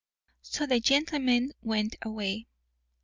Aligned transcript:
So 0.41 0.65
the 0.65 0.79
gentlemen 0.79 1.51
went 1.61 1.95
away. 2.01 2.47